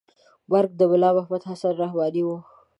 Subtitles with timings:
[0.51, 2.37] مرکه د ملا محمد حسن رحماني وه.